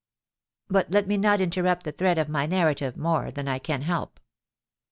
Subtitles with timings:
[0.67, 4.19] "But let me not interrupt the thread of my narrative more than I can help.